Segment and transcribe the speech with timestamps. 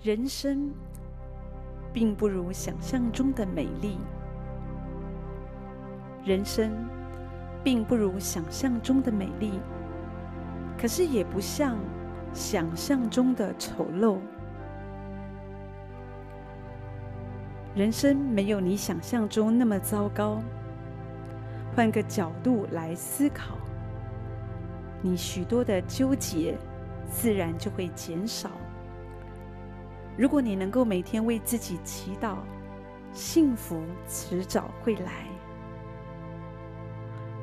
[0.00, 0.72] 人生
[1.92, 3.98] 并不如想象中的美丽，
[6.24, 6.70] 人生
[7.64, 9.58] 并不如想象中的美丽，
[10.80, 11.76] 可是也不像
[12.32, 14.18] 想象中的丑陋。
[17.74, 20.40] 人生没有你想象中那么糟糕。
[21.74, 23.58] 换个角度来思考，
[25.02, 26.56] 你许多的纠结
[27.10, 28.50] 自然就会减少。
[30.18, 32.38] 如果你能够每天为自己祈祷，
[33.12, 35.28] 幸福迟早会来，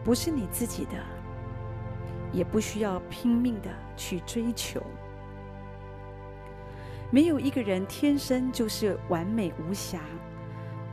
[0.04, 0.92] 不是你自己的，
[2.34, 4.84] 也不需要拼命的去追求。
[7.10, 10.02] 没有一个人天生就是完美无瑕，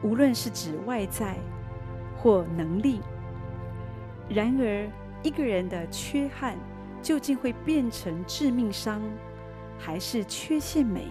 [0.05, 1.37] 无论是指外在
[2.17, 3.01] 或能力。
[4.29, 4.89] 然而，
[5.25, 6.57] 一个人的缺憾
[7.03, 9.03] 究竟会变成致命伤，
[9.81, 11.09] 还是缺陷美，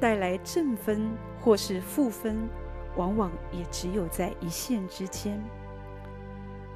[0.00, 2.48] 带来正分或是负分，
[2.96, 5.42] 往往也只有在一线之间。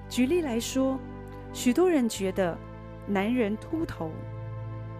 [0.08, 0.98] 举例来说，
[1.52, 2.56] 许多人觉得
[3.06, 4.10] 男人秃头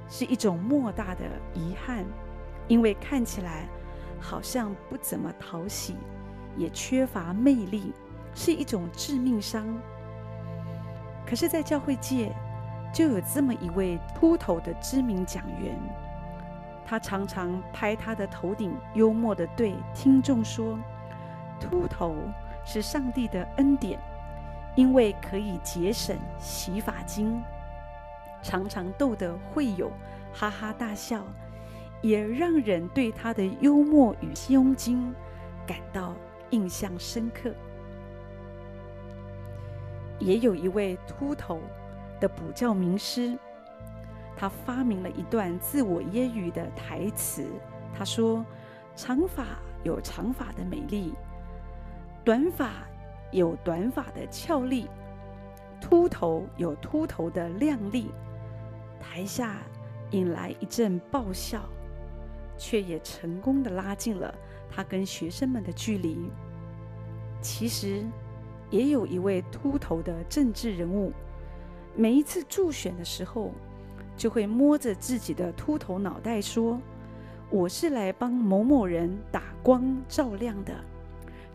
[0.09, 2.05] 是一种莫大的遗憾，
[2.69, 3.67] 因为看起来
[4.21, 5.97] 好像不怎么讨喜，
[6.57, 7.93] 也缺乏魅力，
[8.35, 9.67] 是一种致命伤。
[11.27, 12.33] 可是，在教会界，
[12.93, 15.79] 就有这么一位秃头的知名讲员，
[16.85, 20.79] 他常常拍他的头顶，幽默地对听众说
[21.61, 22.15] ：“秃头
[22.65, 23.99] 是上帝的恩典，
[24.75, 27.43] 因为可以节省洗发精。”
[28.43, 29.91] 常常逗得会友
[30.33, 31.25] 哈哈大笑，
[32.01, 35.15] 也让人对他的幽默与胸襟
[35.65, 36.15] 感到
[36.51, 37.53] 印象深刻。
[40.19, 41.61] 也有一位秃头
[42.21, 43.39] 的补教名师，
[44.37, 47.47] 他发明了一段自我揶揄的台词。
[47.95, 48.45] 他说
[48.97, 49.45] ：“长发
[49.85, 51.15] 有长发的美丽，
[52.25, 52.71] 短发
[53.31, 54.89] 有短发的俏丽，
[55.81, 58.11] 秃头有秃头的靓丽。”
[59.01, 59.59] 台下
[60.11, 61.69] 引来一阵爆笑，
[62.57, 64.35] 却也成功的拉近了
[64.71, 66.31] 他跟学生们的距离。
[67.41, 68.05] 其实。
[68.71, 71.13] 也有一位秃头的政治人物，
[71.95, 73.53] 每一次助选的时候，
[74.17, 76.81] 就会摸着自己的秃头脑袋说
[77.51, 80.73] ：“我是来帮某某人打光照亮的。”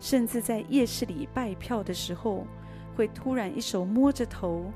[0.00, 2.46] 甚至在夜市里拜票的时候，
[2.96, 4.70] 会突然一手摸着头，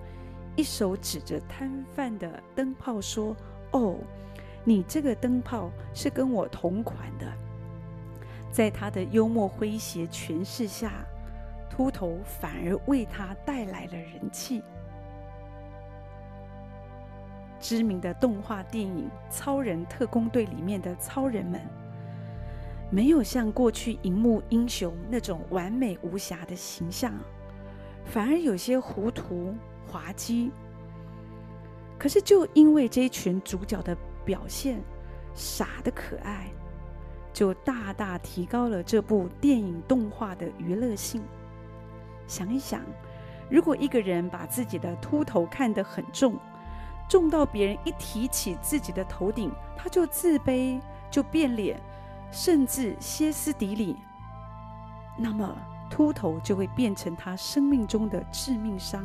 [0.56, 3.36] 一手指着摊贩的灯泡说
[3.72, 3.96] ：“哦，
[4.64, 7.26] 你这个灯泡是跟我同款的。”
[8.50, 10.92] 在他的幽默诙谐诠释下。
[11.74, 14.62] 秃头反而为他带来了人气。
[17.62, 21.60] 知名的动画电影《超人特工队》里面的超人们，
[22.90, 27.14] 没有像过去荧幕英雄那种完美无瑕的形象，
[28.04, 29.54] 反而有些糊涂
[29.86, 30.50] 滑稽。
[31.96, 34.82] 可是就因为这群主角的表现
[35.32, 36.48] 傻得可爱，
[37.32, 41.22] 就大大提高了这部电影动画的娱乐性。
[42.26, 42.80] 想一想，
[43.48, 46.36] 如果一个人把自己的秃头看得很重，
[47.12, 50.80] 重到别人一提起自己的头顶，他就自卑，
[51.10, 51.78] 就变脸，
[52.30, 53.98] 甚至歇斯底里，
[55.18, 55.54] 那么
[55.90, 59.04] 秃头就会变成他生命中的致命伤。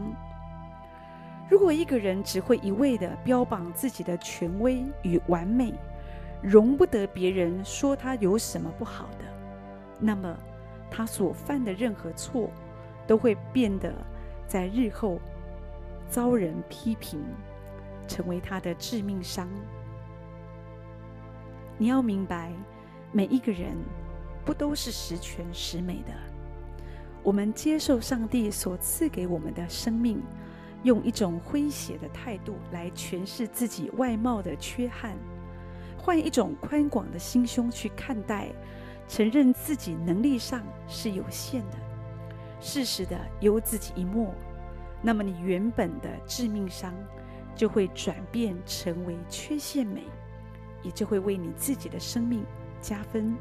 [1.49, 5.73] 如果一个人只会一味地标榜自己的权威与完美，
[6.41, 9.25] 容不得别人说他有什么不好的，
[9.99, 10.33] 那么
[10.89, 12.49] 他所犯的任何错，
[13.05, 13.93] 都会变得
[14.47, 15.19] 在日后
[16.09, 17.21] 遭人批评，
[18.07, 19.47] 成为他的致命伤。
[21.77, 22.51] 你要明白，
[23.11, 23.75] 每一个人
[24.43, 26.13] 不都是十全十美的。
[27.21, 30.21] 我们接受上帝所赐给我们的生命，
[30.83, 35.17] 用一种诙谐的态度来诠释自己外貌的缺憾，
[35.97, 38.47] 换一种宽广的心胸去看待，
[39.07, 41.77] 承认自己能力上是有限的。
[42.59, 44.33] 适时的由自己一默，
[45.01, 46.93] 那么你原本的致命伤
[47.57, 50.03] 就会转变成为缺陷美，
[50.83, 52.45] 也就会为你自己的生命
[52.79, 53.35] 加分。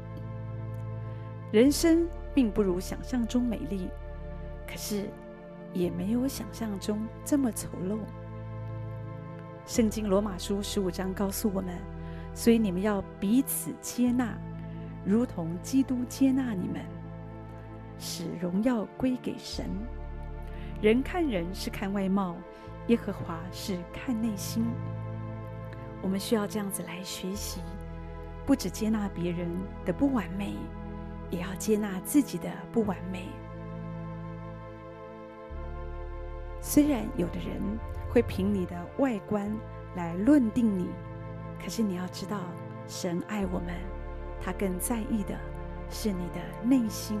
[1.51, 3.87] 人生并不如想象中美丽，
[4.67, 5.09] 可是
[5.71, 7.99] 也没有想象中这么丑陋。
[9.65, 11.75] 圣经罗马书十五章告诉我们，
[12.33, 14.37] 所以你们要彼此接纳，
[15.05, 16.81] 如同基督接纳你们。
[17.99, 19.65] 使荣耀归给神。
[20.81, 22.35] 人看人是看外貌，
[22.87, 24.65] 耶和华是看内心。
[26.01, 27.61] 我们需要这样子来学习，
[28.45, 29.49] 不只接纳别人
[29.85, 30.55] 的不完美，
[31.29, 33.27] 也要接纳自己的不完美。
[36.61, 37.61] 虽然有的人
[38.09, 39.51] 会凭你的外观
[39.95, 40.89] 来论定你，
[41.61, 42.39] 可是你要知道，
[42.87, 43.73] 神爱我们，
[44.39, 45.35] 他更在意的
[45.89, 47.19] 是你的内心。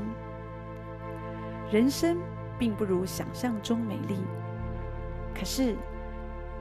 [1.71, 2.17] 人生
[2.57, 4.19] 并不如想象中美丽，
[5.37, 5.75] 可是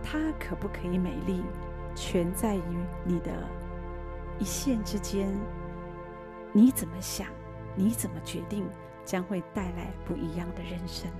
[0.02, 1.42] 它可不可以美丽，
[1.94, 3.32] 全在于你的
[4.38, 5.32] 一线之间。
[6.52, 7.26] 你怎么想，
[7.74, 8.68] 你怎么决定，
[9.04, 11.10] 将会带来不一样的人生。